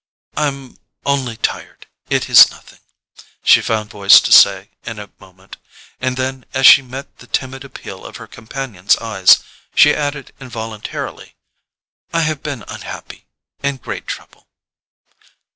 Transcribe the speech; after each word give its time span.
"I'm 0.35 0.79
only 1.05 1.37
tired—it 1.37 2.27
is 2.27 2.49
nothing," 2.49 2.79
she 3.43 3.61
found 3.61 3.91
voice 3.91 4.19
to 4.21 4.31
say 4.31 4.71
in 4.83 4.97
a 4.97 5.11
moment; 5.19 5.57
and 5.99 6.17
then, 6.17 6.43
as 6.55 6.65
she 6.65 6.81
met 6.81 7.19
the 7.19 7.27
timid 7.27 7.63
appeal 7.63 8.03
of 8.03 8.17
her 8.17 8.25
companion's 8.25 8.97
eyes, 8.97 9.43
she 9.75 9.93
added 9.93 10.33
involuntarily: 10.39 11.35
"I 12.11 12.21
have 12.21 12.41
been 12.41 12.63
unhappy—in 12.67 13.77
great 13.77 14.07
trouble." 14.07 14.47